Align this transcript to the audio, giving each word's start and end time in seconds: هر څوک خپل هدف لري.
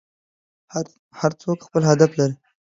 هر 1.19 1.31
څوک 1.41 1.57
خپل 1.67 1.81
هدف 1.91 2.11
لري. 2.19 2.35